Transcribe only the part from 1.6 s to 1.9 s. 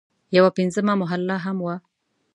وه.